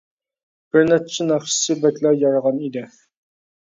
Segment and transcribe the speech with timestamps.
[0.77, 2.87] بىر نەچچە ناخشىسى بەكلا يارىغان ئىدى.